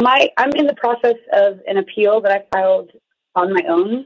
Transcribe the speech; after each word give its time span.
My, 0.00 0.28
I'm 0.36 0.52
in 0.52 0.66
the 0.66 0.74
process 0.74 1.16
of 1.32 1.60
an 1.66 1.78
appeal 1.78 2.20
that 2.20 2.32
I 2.32 2.56
filed 2.56 2.90
on 3.34 3.52
my 3.52 3.62
own. 3.68 4.04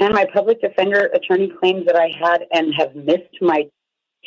And 0.00 0.14
my 0.14 0.26
public 0.32 0.60
defender 0.60 1.10
attorney 1.12 1.52
claims 1.60 1.86
that 1.86 1.96
I 1.96 2.08
had 2.20 2.44
and 2.52 2.72
have 2.78 2.94
missed 2.94 3.36
my 3.40 3.68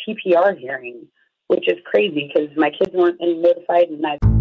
TPR 0.05 0.57
hearing, 0.57 1.07
which 1.48 1.67
is 1.67 1.77
crazy 1.86 2.31
because 2.34 2.49
my 2.57 2.70
kids 2.70 2.91
weren't 2.94 3.20
notified 3.21 3.88
and 3.88 4.05
I. 4.05 4.41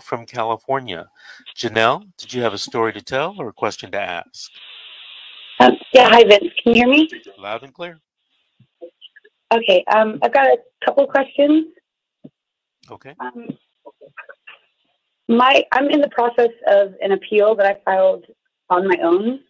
Janelle 0.00 0.02
from 0.02 0.26
California. 0.26 1.08
Janelle, 1.56 2.04
did 2.16 2.32
you 2.32 2.42
have 2.42 2.54
a 2.54 2.58
story 2.58 2.92
to 2.92 3.02
tell 3.02 3.36
or 3.38 3.48
a 3.48 3.52
question 3.52 3.90
to 3.92 4.00
ask? 4.00 4.50
Um, 5.60 5.76
yeah, 5.92 6.08
hi 6.08 6.24
Vince. 6.24 6.52
Can 6.62 6.74
you 6.74 6.74
hear 6.74 6.88
me? 6.88 7.08
Loud 7.38 7.62
and 7.62 7.74
clear. 7.74 7.98
Okay, 9.52 9.84
um, 9.94 10.18
I've 10.22 10.32
got 10.32 10.46
a 10.46 10.58
couple 10.84 11.06
questions. 11.06 11.66
Okay. 12.90 13.14
Um, 13.20 13.48
my, 15.28 15.64
I'm 15.72 15.88
in 15.90 16.00
the 16.00 16.08
process 16.08 16.50
of 16.66 16.94
an 17.02 17.12
appeal 17.12 17.54
that 17.56 17.66
I 17.66 17.76
filed 17.84 18.24
on 18.68 18.88
my 18.88 18.96
own. 19.02 19.40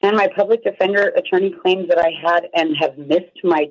And 0.00 0.16
my 0.16 0.28
public 0.36 0.62
defender 0.62 1.12
attorney 1.16 1.54
claims 1.60 1.88
that 1.88 1.98
I 1.98 2.12
had 2.22 2.44
and 2.54 2.76
have 2.76 2.96
missed 2.96 3.42
my 3.42 3.66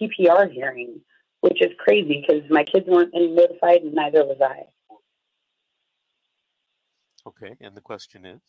TPR 0.00 0.50
hearing 0.50 1.00
which 1.42 1.60
is 1.60 1.70
crazy 1.78 2.24
because 2.26 2.42
my 2.50 2.64
kids 2.64 2.86
weren't 2.88 3.12
notified 3.14 3.82
and 3.82 3.92
neither 3.92 4.24
was 4.24 4.38
I. 4.40 4.62
Okay, 7.26 7.56
and 7.60 7.76
the 7.76 7.80
question 7.80 8.24
is? 8.24 8.40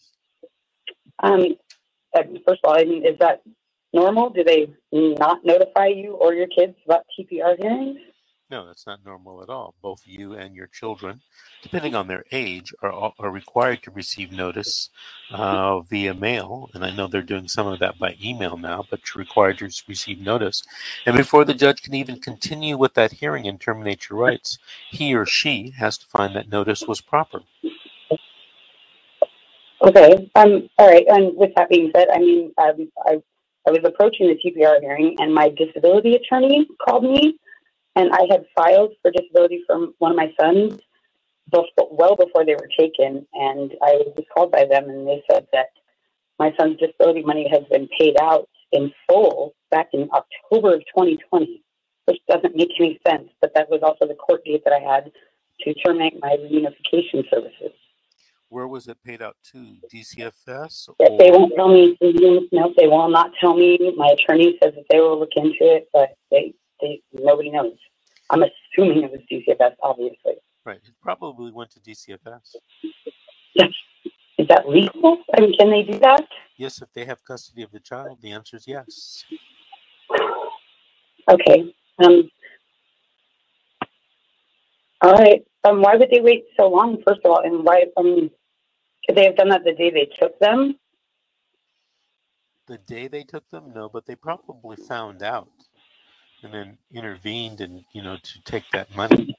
Um, 1.22 1.56
uh, 2.16 2.24
first 2.48 2.62
of 2.64 2.70
all, 2.70 2.80
I 2.80 2.86
mean, 2.86 3.06
is 3.06 3.18
that 3.20 3.42
normal? 3.94 4.30
Do 4.30 4.44
they 4.44 4.68
not 4.92 5.44
notify 5.44 5.88
you 5.88 6.14
or 6.14 6.34
your 6.34 6.48
kids 6.48 6.76
about 6.86 7.06
TPR 7.20 7.56
hearings? 7.60 8.00
No, 8.54 8.68
that's 8.68 8.86
not 8.86 9.04
normal 9.04 9.42
at 9.42 9.50
all. 9.50 9.74
Both 9.82 10.04
you 10.06 10.34
and 10.34 10.56
your 10.56 10.68
children, 10.68 11.22
depending 11.64 11.96
on 11.96 12.06
their 12.06 12.24
age, 12.32 12.72
are, 12.84 13.12
are 13.18 13.32
required 13.32 13.82
to 13.82 13.90
receive 13.90 14.32
notice 14.32 14.92
uh, 15.32 15.80
via 15.80 16.14
mail. 16.14 16.70
And 16.76 16.86
I 16.86 16.92
know 16.92 17.08
they're 17.08 17.24
doing 17.24 17.48
some 17.48 17.66
of 17.66 17.80
that 17.80 17.98
by 17.98 18.16
email 18.24 18.56
now, 18.56 18.86
but 18.92 19.00
you're 19.10 19.24
required 19.24 19.58
to 19.58 19.72
receive 19.88 20.20
notice. 20.20 20.62
And 21.08 21.18
before 21.18 21.46
the 21.46 21.56
judge 21.56 21.82
can 21.82 21.96
even 21.96 22.20
continue 22.20 22.78
with 22.78 22.94
that 22.94 23.14
hearing 23.14 23.48
and 23.48 23.60
terminate 23.60 24.08
your 24.08 24.20
rights, 24.20 24.60
he 24.92 25.16
or 25.16 25.26
she 25.26 25.74
has 25.80 25.98
to 25.98 26.06
find 26.06 26.36
that 26.36 26.52
notice 26.52 26.84
was 26.84 27.02
proper. 27.02 27.42
Okay. 29.82 30.30
Um. 30.36 30.70
All 30.78 30.92
right. 30.92 31.06
And 31.08 31.36
with 31.36 31.56
that 31.56 31.70
being 31.70 31.92
said, 31.96 32.08
I 32.14 32.20
mean, 32.20 32.54
um, 32.60 32.92
I 33.04 33.20
I 33.68 33.72
was 33.72 33.82
approaching 33.84 34.28
the 34.28 34.36
TPR 34.36 34.80
hearing, 34.80 35.16
and 35.18 35.34
my 35.34 35.50
disability 35.50 36.14
attorney 36.14 36.68
called 36.86 37.06
me 37.06 37.40
and 37.96 38.12
I 38.12 38.26
had 38.30 38.46
filed 38.56 38.94
for 39.02 39.12
disability 39.12 39.64
from 39.68 39.94
one 40.00 40.12
of 40.12 40.18
my 40.18 40.34
sons 40.40 40.80
both 41.50 41.68
well 41.92 42.16
before 42.16 42.46
they 42.46 42.56
were 42.56 42.70
taken. 42.78 43.28
And 43.34 43.74
I 43.82 44.02
was 44.16 44.26
called 44.34 44.52
by 44.52 44.66
them, 44.66 44.90
and 44.90 45.08
they 45.08 45.24
said 45.30 45.48
that 45.54 45.68
my 46.40 46.54
son's 46.60 46.80
disability 46.80 47.22
money 47.22 47.48
has 47.52 47.64
been 47.70 47.88
paid 47.98 48.16
out 48.20 48.50
in 48.72 48.92
full 49.08 49.54
back 49.70 49.90
in 49.94 50.10
October 50.12 50.76
of 50.76 50.82
2020, 50.96 51.64
which 52.06 52.18
doesn't 52.28 52.56
make 52.56 52.72
any 52.80 53.00
sense. 53.08 53.30
But 53.40 53.54
that 53.54 53.70
was 53.70 53.82
also 53.84 54.08
the 54.08 54.16
court 54.16 54.44
date 54.46 54.64
that 54.66 54.74
I 54.74 54.80
had 54.80 55.12
to 55.62 55.74
terminate 55.76 56.20
my 56.20 56.36
reunification 56.38 57.30
services. 57.30 57.72
Where 58.50 58.68
was 58.68 58.88
it 58.88 58.98
paid 59.04 59.22
out 59.22 59.36
to? 59.52 59.76
DCFS? 59.92 60.90
Or? 60.90 61.18
They 61.18 61.32
won't 61.32 61.54
tell 61.56 61.70
me. 61.70 61.98
No, 62.52 62.74
they 62.78 62.88
will 62.88 63.10
not 63.10 63.32
tell 63.40 63.56
me. 63.56 63.78
My 63.96 64.10
attorney 64.10 64.58
says 64.62 64.74
that 64.76 64.86
they 64.90 65.00
will 65.00 65.20
look 65.20 65.36
into 65.36 65.58
it, 65.62 65.90
but 65.94 66.16
they 66.32 66.54
they, 66.84 67.02
nobody 67.14 67.50
knows. 67.50 67.78
I'm 68.30 68.44
assuming 68.44 69.04
it 69.04 69.12
was 69.12 69.22
DCFS, 69.32 69.76
obviously. 69.82 70.34
Right. 70.66 70.78
It 70.84 70.94
probably 71.02 71.52
went 71.52 71.72
to 71.72 71.80
DCFS. 71.80 72.56
Yes. 73.56 73.70
Is 74.38 74.48
that 74.48 74.68
legal? 74.68 75.20
I 75.36 75.42
mean, 75.42 75.58
can 75.58 75.70
they 75.70 75.84
do 75.84 76.00
that? 76.00 76.26
Yes, 76.58 76.82
if 76.82 76.92
they 76.94 77.06
have 77.06 77.24
custody 77.24 77.64
of 77.64 77.72
the 77.72 77.80
child, 77.80 78.20
the 78.22 78.32
answer 78.32 78.58
is 78.58 78.68
yes. 78.68 79.26
Okay. 81.30 81.74
Um, 82.04 82.30
all 85.02 85.14
right. 85.14 85.44
Um, 85.64 85.82
why 85.82 85.96
would 85.96 86.10
they 86.10 86.22
wait 86.22 86.46
so 86.58 86.68
long, 86.68 86.98
first 87.08 87.22
of 87.24 87.32
all? 87.32 87.42
And 87.44 87.64
why, 87.64 87.86
um, 87.96 88.30
could 89.06 89.16
they 89.16 89.26
have 89.26 89.38
done 89.38 89.50
that 89.50 89.64
the 89.64 89.74
day 89.74 89.92
they 89.92 90.10
took 90.20 90.38
them? 90.40 90.78
The 92.68 92.78
day 92.80 93.08
they 93.08 93.24
took 93.24 93.50
them? 93.50 93.72
No, 93.76 93.90
but 93.90 94.06
they 94.06 94.16
probably 94.16 94.78
found 94.78 95.22
out 95.22 95.50
and 96.44 96.54
then 96.54 96.78
intervened 96.94 97.62
and 97.62 97.84
you 97.94 98.02
know 98.02 98.18
to 98.22 98.42
take 98.44 98.64
that 98.74 98.94
money. 98.96 99.36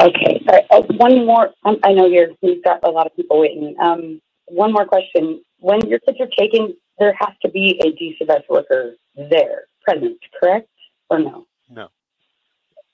Okay. 0.00 0.40
All 0.48 0.54
right. 0.54 0.66
Uh, 0.70 0.82
one 0.96 1.26
more. 1.26 1.50
Um, 1.64 1.78
I 1.82 1.92
know 1.92 2.06
you're. 2.06 2.28
You've 2.40 2.64
got 2.64 2.84
a 2.84 2.90
lot 2.90 3.06
of 3.06 3.14
people 3.16 3.40
waiting. 3.40 3.74
Um, 3.80 4.20
one 4.46 4.72
more 4.72 4.86
question. 4.86 5.42
When 5.60 5.80
your 5.88 5.98
kids 6.00 6.18
are 6.20 6.28
taken, 6.38 6.74
there 6.98 7.14
has 7.18 7.34
to 7.42 7.48
be 7.50 7.80
a 7.84 7.92
DCFS 7.92 8.42
worker 8.48 8.94
there, 9.16 9.64
present, 9.82 10.18
correct, 10.38 10.68
or 11.10 11.18
no? 11.18 11.46
No. 11.68 11.88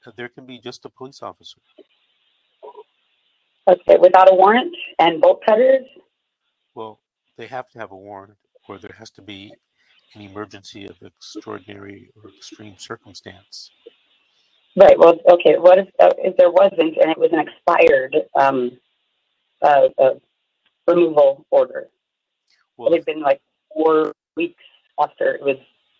Uh, 0.07 0.13
there 0.17 0.29
can 0.29 0.47
be 0.47 0.59
just 0.59 0.85
a 0.85 0.89
police 0.89 1.23
officer. 1.23 1.59
Okay, 3.69 3.97
without 3.99 4.31
a 4.31 4.35
warrant 4.35 4.75
and 4.99 5.21
bolt 5.21 5.43
cutters. 5.47 5.87
Well, 6.75 7.01
they 7.37 7.47
have 7.47 7.69
to 7.71 7.79
have 7.79 7.93
a 7.93 7.97
warrant, 7.97 8.37
or 8.69 8.79
there 8.79 8.95
has 8.99 9.11
to 9.13 9.23
be 9.23 9.53
an 10.15 10.23
emergency 10.23 10.87
of 10.87 10.97
extraordinary 11.03 12.11
or 12.17 12.31
extreme 12.31 12.77
circumstance. 12.79 13.71
Right. 14.77 14.99
Well, 14.99 15.19
okay. 15.31 15.57
What 15.57 15.79
if, 15.79 15.89
uh, 16.01 16.11
if 16.19 16.37
there 16.37 16.51
wasn't, 16.51 16.97
and 16.97 17.11
it 17.11 17.19
was 17.19 17.31
an 17.33 17.41
expired 17.41 18.17
um, 18.35 18.73
uh, 19.63 19.89
uh, 19.99 20.15
removal 20.87 21.47
order? 21.51 21.89
Well, 22.77 22.93
it 22.93 22.97
had 22.97 23.05
been 23.05 23.21
like 23.21 23.41
four 23.73 24.13
weeks 24.37 24.63
after 25.01 25.35
it 25.35 25.43
was 25.43 25.57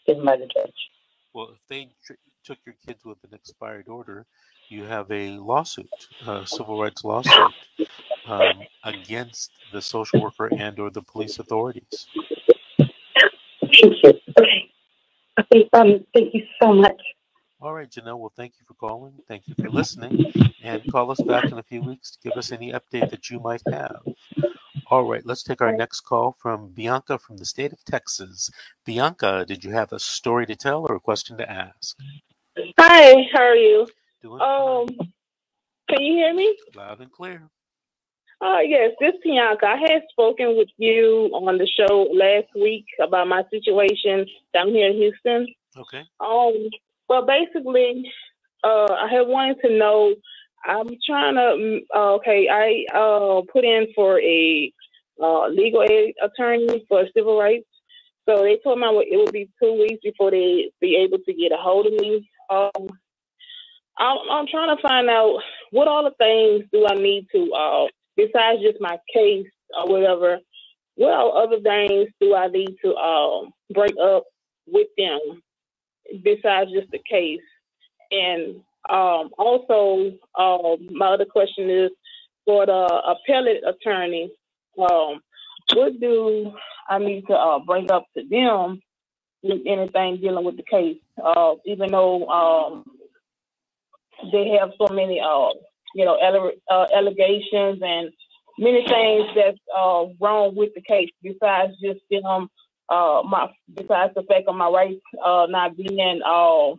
given 0.07 0.25
by 0.25 0.37
the 0.37 0.47
judge. 0.47 0.75
Well, 1.33 1.51
if 1.55 1.67
they 1.69 1.89
tr- 2.05 2.15
took 2.45 2.59
your 2.67 2.75
kids 2.87 3.05
with 3.05 3.19
an 3.25 3.33
expired 3.33 3.89
order, 3.89 4.27
you 4.69 4.85
have 4.85 5.11
a 5.11 5.39
lawsuit, 5.39 6.09
a 6.27 6.47
civil 6.47 6.81
rights 6.81 7.05
lawsuit, 7.05 7.55
um, 8.27 8.67
against 8.83 9.53
the 9.73 9.83
social 9.83 10.21
worker 10.21 10.53
and 10.57 10.79
or 10.79 10.91
the 10.91 11.03
police 11.03 11.39
authorities. 11.39 12.09
Thank 13.81 14.03
you. 14.03 14.13
Okay. 14.39 14.71
Okay. 15.41 15.69
Um, 15.73 16.05
thank 16.15 16.35
you 16.35 16.45
so 16.61 16.73
much. 16.73 17.01
All 17.61 17.73
right, 17.73 17.91
Janelle. 17.91 18.19
Well, 18.19 18.33
thank 18.37 18.55
you 18.61 18.67
for 18.67 18.75
calling. 18.75 19.15
Thank 19.27 19.49
you 19.49 19.55
for 19.55 19.71
listening. 19.71 20.33
And 20.63 20.83
call 20.93 21.11
us 21.11 21.21
back 21.23 21.45
in 21.45 21.59
a 21.59 21.63
few 21.63 21.83
weeks 21.83 22.11
to 22.11 22.19
give 22.29 22.37
us 22.37 22.53
any 22.53 22.73
update 22.73 23.11
that 23.11 23.31
you 23.31 23.41
might 23.41 23.63
have. 23.73 24.03
All 24.91 25.05
right, 25.05 25.25
let's 25.25 25.43
take 25.43 25.63
our 25.63 25.73
next 25.73 26.01
call 26.03 26.37
from 26.39 26.69
Bianca 26.69 27.19
from 27.19 27.39
the 27.39 27.47
state 27.47 27.73
of 27.73 27.83
Texas. 27.87 28.51
Bianca, 28.85 29.47
did 29.49 29.65
you 29.65 29.71
have 29.71 29.93
a 29.93 29.99
story 29.99 30.45
to 30.47 30.55
tell 30.55 30.85
or 30.87 30.97
a 30.97 31.01
question 31.01 31.39
to 31.39 31.51
ask? 31.51 31.97
Hi, 32.79 33.27
how 33.33 33.43
are 33.43 33.57
you? 33.57 33.89
Doing 34.21 34.43
um, 34.43 34.87
fine. 34.87 35.13
can 35.89 36.03
you 36.03 36.15
hear 36.15 36.35
me? 36.35 36.55
Loud 36.77 37.01
and 37.01 37.11
clear. 37.11 37.49
Uh, 38.41 38.61
yes, 38.61 38.91
this 39.01 39.15
Bianca. 39.23 39.67
I 39.67 39.77
had 39.77 40.03
spoken 40.11 40.57
with 40.57 40.69
you 40.77 41.31
on 41.33 41.59
the 41.59 41.67
show 41.67 42.09
last 42.13 42.49
week 42.55 42.85
about 43.03 43.29
my 43.29 43.43
situation 43.51 44.27
down 44.53 44.69
here 44.69 44.89
in 44.89 44.97
Houston. 44.97 45.47
Okay. 45.77 46.03
Um, 46.21 46.69
well, 47.09 47.27
basically, 47.27 48.11
uh, 48.63 48.93
I 48.93 49.09
had 49.11 49.29
wanted 49.29 49.61
to 49.65 49.79
know. 49.79 50.15
I'm 50.65 50.89
trying 51.07 51.35
to. 51.35 51.41
Mm, 51.41 51.81
uh, 51.95 52.15
okay, 52.15 52.49
I 52.51 52.85
uh 52.97 53.43
put 53.53 53.65
in 53.65 53.89
for 53.95 54.21
a 54.21 54.73
uh, 55.23 55.49
legal 55.49 55.83
aid 55.83 56.15
attorney 56.23 56.85
for 56.89 57.05
civil 57.15 57.39
rights. 57.39 57.67
So 58.27 58.43
they 58.43 58.59
told 58.65 58.79
me 58.79 58.87
it 59.11 59.17
would 59.17 59.33
be 59.33 59.51
two 59.63 59.75
weeks 59.75 60.01
before 60.03 60.31
they 60.31 60.71
be 60.81 60.97
able 60.97 61.19
to 61.19 61.35
get 61.35 61.53
a 61.53 61.57
hold 61.57 61.87
of 61.87 61.93
me. 61.93 62.29
Um, 62.49 62.89
I'm, 63.99 64.19
I'm 64.31 64.47
trying 64.47 64.75
to 64.75 64.83
find 64.83 65.09
out 65.09 65.41
what 65.71 65.89
all 65.89 66.05
the 66.05 66.15
things 66.17 66.65
do 66.73 66.87
I 66.87 66.95
need 66.95 67.27
to 67.33 67.53
uh, 67.53 67.87
besides 68.17 68.63
just 68.63 68.81
my 68.81 68.99
case 69.13 69.49
or 69.77 69.89
whatever, 69.89 70.39
what 70.97 71.35
other 71.35 71.61
things 71.61 72.09
do 72.21 72.35
I 72.35 72.49
need 72.49 72.77
to 72.85 72.95
um, 72.95 73.53
break 73.73 73.95
up 74.01 74.25
with 74.67 74.89
them 74.97 75.43
besides 76.23 76.71
just 76.73 76.91
the 76.91 77.01
case? 77.09 77.41
And 78.11 78.57
um, 78.89 79.31
also, 79.39 80.13
um, 80.39 80.89
my 80.91 81.15
other 81.15 81.25
question 81.25 81.71
is, 81.71 81.91
for 82.45 82.67
the 82.67 83.03
appellate 83.07 83.63
attorney, 83.67 84.31
um, 84.79 85.21
what 85.75 85.99
do 85.99 86.53
I 86.89 86.99
need 86.99 87.27
to 87.29 87.35
uh, 87.35 87.59
bring 87.61 87.91
up 87.91 88.07
to 88.17 88.23
them 88.29 88.81
with 89.43 89.63
anything 89.67 90.19
dealing 90.21 90.45
with 90.45 90.57
the 90.57 90.63
case? 90.63 90.99
Uh, 91.23 91.55
even 91.65 91.91
though 91.91 92.27
um, 92.29 92.85
they 94.31 94.57
have 94.61 94.73
so 94.79 94.93
many, 94.93 95.21
uh, 95.21 95.49
you 95.95 96.05
know, 96.05 96.17
uh, 96.71 96.87
allegations 96.95 97.81
and 97.83 98.11
many 98.59 98.87
things 98.87 99.27
that's 99.35 99.59
uh, 99.77 100.05
wrong 100.21 100.55
with 100.55 100.75
the 100.75 100.83
case 100.83 101.11
besides 101.23 101.73
just 101.83 102.01
them, 102.11 102.49
uh, 102.89 103.23
my 103.29 103.49
besides 103.73 104.13
the 104.15 104.23
fact 104.23 104.49
of 104.49 104.55
my 104.55 104.69
rights 104.69 105.01
uh, 105.25 105.47
not 105.49 105.77
being, 105.77 106.21
uh, 106.25 106.75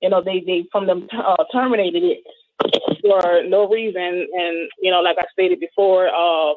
you 0.00 0.08
know, 0.08 0.22
they 0.22 0.42
they 0.46 0.64
from 0.70 0.86
them 0.86 1.08
uh, 1.12 1.44
terminated 1.52 2.02
it 2.04 2.18
for 3.02 3.42
no 3.44 3.68
reason, 3.68 4.26
and 4.32 4.68
you 4.80 4.90
know, 4.90 5.00
like 5.00 5.16
I 5.18 5.24
stated 5.32 5.60
before, 5.60 6.08
uh, 6.08 6.54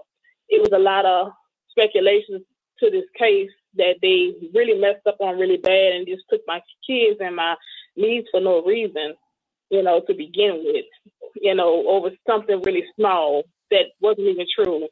it 0.50 0.62
was 0.62 0.72
a 0.74 0.80
lot 0.80 1.06
of 1.06 1.32
speculations 1.70 2.42
to 2.80 2.90
this 2.90 3.06
case 3.18 3.50
that 3.76 3.96
they 4.02 4.34
really 4.54 4.80
messed 4.80 5.08
up 5.08 5.18
on 5.20 5.40
really 5.40 5.58
bad 5.58 5.94
and 5.94 6.08
just 6.08 6.24
took 6.30 6.42
my 6.48 6.62
kids 6.86 7.20
and 7.22 7.36
my 7.36 7.56
needs 7.96 8.28
for 8.32 8.42
no 8.42 8.64
reason, 8.64 9.14
you 9.70 9.82
know, 9.82 10.02
to 10.08 10.14
begin 10.14 10.62
with, 10.64 10.86
you 11.36 11.56
know, 11.56 11.88
over 11.88 12.10
something 12.28 12.62
really 12.63 12.86
small 12.95 13.44
that 13.69 13.86
wasn't 14.01 14.28
even 14.28 14.45
true. 14.56 14.88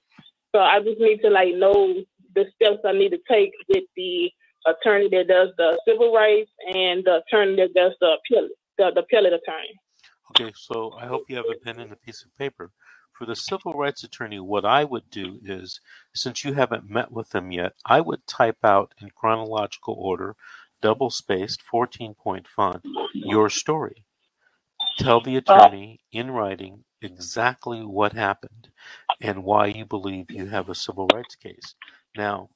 So 0.54 0.60
I 0.60 0.80
just 0.80 1.00
need 1.00 1.20
to 1.22 1.30
like 1.30 1.54
know 1.56 1.94
the 2.36 2.46
steps 2.56 2.80
I 2.86 2.94
need 2.94 3.10
to 3.10 3.20
take 3.30 3.52
with 3.68 3.84
the 3.96 4.32
attorney 4.66 5.10
that 5.12 5.28
does 5.28 5.50
the 5.58 5.80
civil 5.88 6.14
rights 6.14 6.52
and 6.74 7.04
the 7.04 7.22
attorney 7.26 7.56
that 7.58 7.74
does 7.74 7.94
the 8.02 8.18
appeal, 8.18 8.48
the, 8.78 8.92
the 8.94 9.02
appellate 9.02 9.34
attorney. 9.34 9.80
Okay, 10.32 10.54
so 10.56 10.94
I 10.94 11.08
hope 11.08 11.24
you 11.28 11.36
have 11.38 11.46
a 11.52 11.58
pen 11.64 11.80
and 11.80 11.92
a 11.92 11.96
piece 11.96 12.24
of 12.24 12.36
paper. 12.38 12.72
For 13.12 13.26
the 13.26 13.36
civil 13.36 13.74
rights 13.74 14.04
attorney, 14.04 14.40
what 14.40 14.64
I 14.64 14.86
would 14.86 15.10
do 15.10 15.40
is, 15.44 15.82
since 16.14 16.46
you 16.46 16.54
haven't 16.54 16.90
met 16.90 17.12
with 17.12 17.32
them 17.32 17.52
yet, 17.52 17.74
I 17.86 18.00
would 18.00 18.26
type 18.26 18.64
out 18.64 18.94
in 19.02 19.10
chronological 19.10 19.96
order, 19.98 20.38
double 20.82 21.10
spaced, 21.10 21.62
14 21.62 22.14
point 22.14 22.48
font, 22.48 22.86
your 23.14 23.50
story. 23.50 24.06
Tell 25.00 25.20
the 25.20 25.36
attorney 25.36 26.02
in 26.12 26.30
writing 26.30 26.86
exactly 27.02 27.84
what 27.84 28.14
happened 28.14 28.70
and 29.20 29.44
why 29.44 29.66
you 29.66 29.84
believe 29.84 30.32
you 30.32 30.46
have 30.50 30.70
a 30.70 30.76
civil 30.76 31.08
rights 31.08 31.36
case. 31.36 31.76
Now, 32.16 32.52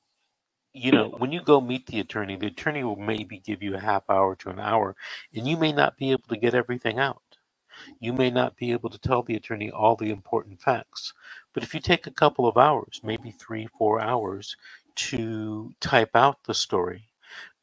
you 0.73 0.91
know, 0.91 1.09
when 1.17 1.31
you 1.31 1.41
go 1.41 1.61
meet 1.61 1.87
the 1.87 1.99
attorney, 1.99 2.35
the 2.37 2.47
attorney 2.47 2.83
will 2.83 2.97
maybe 2.97 3.39
give 3.39 3.63
you 3.63 3.75
a 3.75 3.79
half 3.79 4.09
hour 4.09 4.35
to 4.37 4.49
an 4.51 4.59
hour, 4.59 4.95
and 5.33 5.47
you 5.47 5.57
may 5.57 5.71
not 5.73 5.97
be 5.97 6.11
able 6.11 6.27
to 6.29 6.37
get 6.37 6.53
everything 6.53 6.99
out. 6.99 7.23
You 7.99 8.13
may 8.13 8.29
not 8.31 8.57
be 8.57 8.71
able 8.71 8.89
to 8.91 8.99
tell 8.99 9.23
the 9.23 9.35
attorney 9.35 9.71
all 9.71 9.95
the 9.95 10.11
important 10.11 10.61
facts. 10.61 11.13
But 11.53 11.63
if 11.63 11.73
you 11.73 11.79
take 11.81 12.07
a 12.07 12.11
couple 12.11 12.47
of 12.47 12.57
hours, 12.57 13.01
maybe 13.03 13.31
three, 13.31 13.67
four 13.67 13.99
hours, 14.01 14.57
to 14.95 15.73
type 15.81 16.15
out 16.15 16.43
the 16.43 16.53
story, 16.53 17.09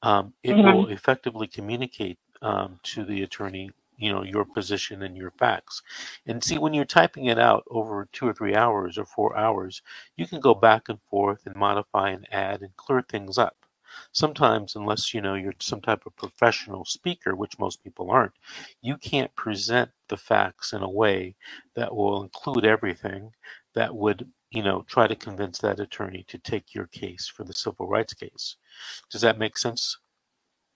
um, 0.03 0.35
it 0.43 0.56
Mhm. 0.56 0.62
will 0.62 0.88
effectively 0.88 1.47
communicate 1.49 2.19
um, 2.43 2.81
to 2.85 3.05
the 3.05 3.23
attorney, 3.23 3.71
you 4.00 4.12
know, 4.12 4.23
your 4.25 4.44
position 4.44 5.02
and 5.02 5.17
your 5.17 5.31
facts. 5.32 5.82
And 6.26 6.43
see, 6.43 6.58
when 6.58 6.75
you're 6.75 6.85
typing 6.85 7.26
it 7.26 7.38
out 7.38 7.64
over 7.70 8.08
two 8.12 8.26
or 8.29 8.32
three 8.35 8.55
hours 8.56 8.99
or 8.99 9.05
four 9.06 9.37
hours, 9.37 9.82
you 10.17 10.26
can 10.26 10.41
go 10.41 10.55
back 10.55 10.88
and 10.88 11.00
forth 11.11 11.47
and 11.47 11.55
modify 11.56 12.11
and 12.11 12.26
add 12.32 12.62
and 12.62 12.76
clear 12.76 13.02
things 13.02 13.38
up. 13.38 13.56
Sometimes, 14.12 14.76
unless 14.76 15.12
you 15.12 15.20
know 15.20 15.35
you're 15.35 15.55
some 15.61 15.81
type 15.81 16.06
of 16.06 16.17
professional 16.17 16.85
speaker, 16.85 17.35
which 17.37 17.58
most 17.58 17.82
people 17.82 18.11
aren't, 18.11 18.35
you 18.82 18.97
can't 18.97 19.35
present 19.35 19.91
the 20.08 20.17
facts 20.17 20.73
in 20.73 20.82
a 20.82 20.91
way 20.91 21.37
that 21.75 21.94
will 21.94 22.23
include 22.23 22.64
everything 22.64 23.32
that 23.75 23.94
would, 23.94 24.31
you 24.50 24.62
know, 24.62 24.82
try 24.82 25.06
to 25.08 25.17
convince 25.17 25.58
that 25.58 25.81
attorney 25.81 26.25
to 26.29 26.38
take 26.38 26.75
your 26.75 26.87
case 26.87 27.26
for 27.29 27.44
the 27.44 27.52
civil 27.55 27.88
rights 27.88 28.14
case. 28.14 28.56
Does 29.11 29.23
that 29.23 29.38
make 29.38 29.58
sense? 29.58 29.99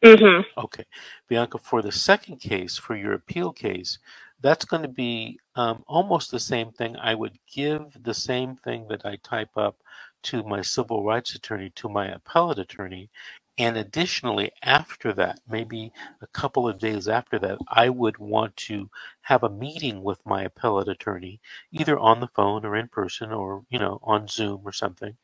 Mhm. 0.03 0.45
Okay. 0.57 0.85
Bianca, 1.29 1.59
for 1.59 1.83
the 1.83 1.93
second 1.93 2.39
case, 2.39 2.77
for 2.79 2.95
your 2.97 3.13
appeal 3.15 3.53
case, 3.53 3.99
that's 4.41 4.65
going 4.65 4.83
to 4.83 4.89
be 4.89 5.39
um, 5.57 5.83
almost 5.87 6.31
the 6.31 6.39
same 6.41 6.71
thing. 6.73 6.97
I 6.97 7.15
would 7.15 7.39
give 7.51 8.03
the 8.03 8.15
same 8.15 8.57
thing 8.57 8.87
that 8.89 9.05
I 9.07 9.17
type 9.17 9.57
up 9.57 9.77
to 10.25 10.43
my 10.43 10.61
civil 10.63 11.03
rights 11.05 11.35
attorney, 11.35 11.71
to 11.77 11.89
my 11.89 12.09
appellate 12.09 12.59
attorney. 12.59 13.11
And 13.57 13.77
additionally, 13.77 14.51
after 14.63 15.13
that, 15.15 15.39
maybe 15.49 15.93
a 16.21 16.27
couple 16.29 16.69
of 16.69 16.79
days 16.79 17.09
after 17.09 17.39
that, 17.39 17.59
I 17.69 17.89
would 17.89 18.19
want 18.19 18.57
to 18.69 18.91
have 19.23 19.45
a 19.45 19.49
meeting 19.51 20.03
with 20.03 20.19
my 20.27 20.43
appellate 20.43 20.89
attorney, 20.89 21.41
either 21.73 21.99
on 21.99 22.21
the 22.21 22.29
phone 22.29 22.65
or 22.67 22.77
in 22.77 22.89
person 22.89 23.33
or, 23.33 23.65
you 23.71 23.79
know, 23.79 24.01
on 24.03 24.27
Zoom 24.29 24.63
or 24.65 24.73
something, 24.73 25.17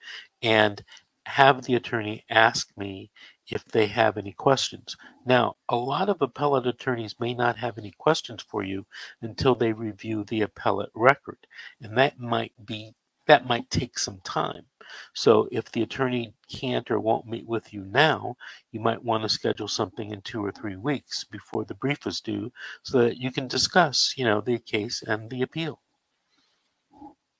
and 0.42 0.82
have 1.26 1.62
the 1.64 1.74
attorney 1.74 2.24
ask 2.30 2.68
me 2.76 3.10
if 3.50 3.64
they 3.64 3.86
have 3.86 4.16
any 4.16 4.32
questions. 4.32 4.96
Now, 5.26 5.56
a 5.68 5.76
lot 5.76 6.08
of 6.08 6.22
appellate 6.22 6.66
attorneys 6.66 7.18
may 7.20 7.34
not 7.34 7.56
have 7.56 7.78
any 7.78 7.92
questions 7.98 8.42
for 8.42 8.62
you 8.62 8.86
until 9.22 9.54
they 9.54 9.72
review 9.72 10.24
the 10.24 10.42
appellate 10.42 10.90
record, 10.94 11.46
and 11.80 11.96
that 11.98 12.18
might 12.18 12.52
be 12.64 12.94
that 13.30 13.46
might 13.46 13.70
take 13.70 13.96
some 13.96 14.20
time. 14.24 14.64
So 15.12 15.48
if 15.52 15.70
the 15.70 15.82
attorney 15.82 16.34
can't 16.48 16.90
or 16.90 16.98
won't 16.98 17.28
meet 17.28 17.46
with 17.46 17.72
you 17.72 17.84
now, 17.84 18.36
you 18.72 18.80
might 18.80 19.04
want 19.04 19.22
to 19.22 19.28
schedule 19.28 19.68
something 19.68 20.10
in 20.10 20.20
2 20.22 20.44
or 20.44 20.50
3 20.50 20.74
weeks 20.74 21.22
before 21.22 21.64
the 21.64 21.76
brief 21.76 22.08
is 22.08 22.20
due 22.20 22.50
so 22.82 22.98
that 22.98 23.18
you 23.18 23.30
can 23.30 23.46
discuss, 23.46 24.14
you 24.16 24.24
know, 24.24 24.40
the 24.40 24.58
case 24.58 25.04
and 25.06 25.30
the 25.30 25.42
appeal. 25.42 25.80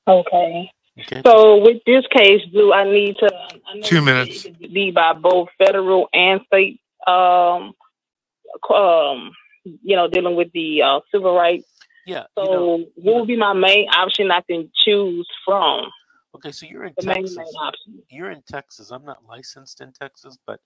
Okay. 0.07 0.71
Okay? 1.03 1.23
So 1.27 1.59
with 1.59 1.79
this 1.87 2.05
case, 2.09 2.43
do 2.53 2.73
I 2.73 2.85
need 2.85 3.17
to? 3.19 3.31
I 3.35 3.81
Two 3.83 4.03
minutes. 4.03 4.47
Be 4.61 4.91
by 4.91 5.13
both 5.15 5.49
federal 5.59 6.09
and 6.13 6.41
state. 6.47 6.81
Um, 7.07 7.73
um, 8.75 9.33
you 9.65 9.97
know, 9.97 10.09
dealing 10.09 10.37
with 10.37 10.53
the 10.53 10.83
uh, 10.83 11.01
civil 11.13 11.35
rights. 11.37 11.67
yeah, 12.07 12.25
So, 12.37 12.45
you 12.45 12.51
know, 12.51 12.87
what 12.97 13.17
would 13.17 13.29
be 13.29 13.37
my 13.37 13.53
main 13.53 13.89
option 13.89 14.31
I 14.31 14.41
can 14.43 14.71
choose 14.85 15.29
from? 15.45 15.87
okay, 16.37 16.53
so 16.53 16.67
you're 16.67 16.85
in 16.85 16.95
The 16.97 17.05
Texas. 17.05 17.37
main 17.37 17.47
option. 17.57 18.03
You're 18.11 18.31
in 18.31 18.43
Texas. 18.49 18.91
I'm 18.91 19.05
not 19.05 19.19
licensed 19.29 19.81
in 19.81 19.93
Texas, 19.93 20.39
but 20.47 20.61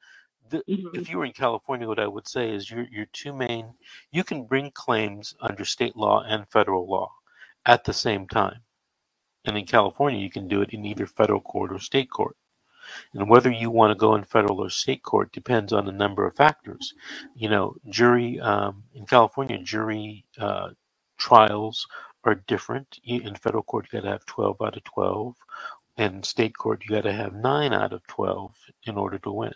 the, 0.51 0.63
Mhm. 0.69 0.95
if 0.97 1.09
you 1.11 1.19
were 1.19 1.25
in 1.25 1.33
California, 1.33 1.89
what 1.89 1.99
I 1.99 2.07
would 2.07 2.29
say 2.29 2.51
is 2.51 2.71
your 2.71 2.85
your 2.91 3.07
two 3.13 3.33
main 3.33 3.75
you 4.13 4.25
can 4.25 4.45
bring 4.45 4.71
claims 4.73 5.35
under 5.41 5.65
state 5.65 5.97
law 5.97 6.23
and 6.23 6.49
federal 6.51 6.87
law 6.87 7.11
at 7.67 7.85
the 7.85 7.93
same 7.95 8.29
time. 8.29 8.61
And 9.45 9.59
in 9.59 9.67
California, 9.67 10.21
you 10.21 10.31
can 10.31 10.49
do 10.49 10.63
it 10.63 10.71
in 10.71 10.85
either 10.85 11.07
federal 11.07 11.41
court 11.41 11.73
or 11.73 11.79
state 11.79 12.11
court. 12.11 12.37
And 13.15 13.29
whether 13.29 13.51
you 13.51 13.71
want 13.71 13.91
to 13.91 13.95
go 13.95 14.15
in 14.15 14.25
federal 14.25 14.61
or 14.61 14.71
state 14.71 15.03
court 15.03 15.33
depends 15.33 15.73
on 15.73 15.89
a 15.89 15.93
number 15.93 16.27
of 16.27 16.37
factors. 16.37 16.95
You 17.35 17.49
know, 17.49 17.77
jury 17.89 18.41
um, 18.41 18.85
in 18.95 19.07
California, 19.07 19.59
jury 19.59 20.25
uh, 20.39 20.71
trials 21.19 21.87
are 22.25 22.35
different. 22.35 22.99
In 23.05 23.35
federal 23.35 23.63
court, 23.63 23.87
you 23.93 24.01
got 24.01 24.05
to 24.05 24.13
have 24.13 24.27
12 24.27 24.57
out 24.63 24.77
of 24.77 24.85
12. 24.85 25.37
In 25.97 26.25
state 26.25 26.57
court, 26.57 26.83
you 26.85 26.91
got 26.97 27.03
to 27.03 27.13
have 27.13 27.35
9 27.35 27.73
out 27.73 27.93
of 27.93 28.07
12 28.09 28.57
in 28.85 28.97
order 28.99 29.19
to 29.21 29.31
win. 29.33 29.55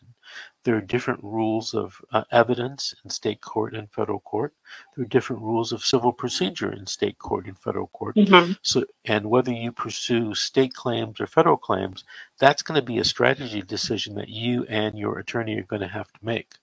There 0.64 0.76
are 0.76 0.80
different 0.80 1.24
rules 1.24 1.74
of 1.74 2.00
uh, 2.12 2.24
evidence 2.30 2.94
in 3.02 3.10
state 3.10 3.40
court 3.40 3.74
and 3.74 3.90
federal 3.90 4.20
court. 4.20 4.54
There 4.94 5.04
are 5.04 5.08
different 5.08 5.42
rules 5.42 5.72
of 5.72 5.84
civil 5.84 6.12
procedure 6.12 6.72
in 6.72 6.86
state 6.86 7.18
court 7.18 7.46
and 7.46 7.58
federal 7.58 7.88
court. 7.88 8.16
Mhm. 8.16 8.56
So, 8.62 8.84
and 9.04 9.30
whether 9.30 9.52
you 9.52 9.72
pursue 9.72 10.34
state 10.34 10.74
claims 10.74 11.20
or 11.20 11.26
federal 11.26 11.56
claims, 11.56 12.04
that's 12.38 12.62
going 12.62 12.78
to 12.80 12.86
be 12.86 12.98
a 12.98 13.04
strategy 13.04 13.62
decision 13.62 14.14
that 14.16 14.28
you 14.28 14.64
and 14.66 14.98
your 14.98 15.18
attorney 15.18 15.58
are 15.58 15.64
going 15.64 15.82
to 15.82 15.88
have 15.88 16.12
to 16.12 16.24
make. 16.24 16.54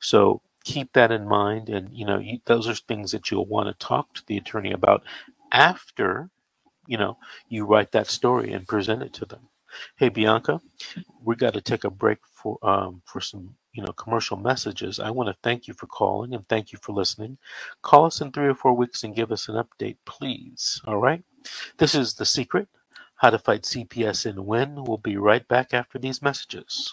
So 0.00 0.42
keep 0.64 0.92
that 0.92 1.10
in 1.12 1.26
mind, 1.26 1.70
and 1.70 1.92
you 1.94 2.04
know 2.04 2.18
you, 2.18 2.40
those 2.44 2.68
are 2.68 2.74
things 2.74 3.12
that 3.12 3.30
you'll 3.30 3.46
want 3.46 3.68
to 3.68 3.86
talk 3.86 4.12
to 4.14 4.26
the 4.26 4.36
attorney 4.36 4.72
about 4.72 5.04
after 5.52 6.30
you 6.86 6.98
know 6.98 7.18
you 7.48 7.64
write 7.64 7.92
that 7.92 8.08
story 8.08 8.52
and 8.52 8.66
present 8.66 9.02
it 9.02 9.12
to 9.14 9.24
them. 9.24 9.48
Hey 9.96 10.08
Bianca, 10.08 10.60
we 11.24 11.36
got 11.36 11.54
to 11.54 11.60
take 11.60 11.84
a 11.84 11.90
break 11.90 12.18
for 12.32 12.58
um, 12.62 13.02
for 13.04 13.20
some 13.20 13.54
you 13.72 13.82
know 13.82 13.92
commercial 13.92 14.36
messages. 14.36 15.00
I 15.00 15.10
want 15.10 15.28
to 15.28 15.36
thank 15.42 15.66
you 15.66 15.74
for 15.74 15.86
calling 15.86 16.34
and 16.34 16.46
thank 16.48 16.72
you 16.72 16.78
for 16.82 16.92
listening. 16.92 17.38
Call 17.82 18.06
us 18.06 18.20
in 18.20 18.32
three 18.32 18.48
or 18.48 18.54
four 18.54 18.74
weeks 18.74 19.02
and 19.04 19.16
give 19.16 19.32
us 19.32 19.48
an 19.48 19.56
update, 19.56 19.96
please. 20.04 20.80
All 20.86 20.98
right. 20.98 21.22
This 21.78 21.94
is 21.94 22.14
the 22.14 22.26
secret. 22.26 22.68
How 23.16 23.30
to 23.30 23.38
fight 23.38 23.62
CPS 23.62 24.26
and 24.26 24.46
win. 24.46 24.84
We'll 24.84 24.98
be 24.98 25.16
right 25.16 25.46
back 25.46 25.72
after 25.72 25.98
these 25.98 26.22
messages. 26.22 26.92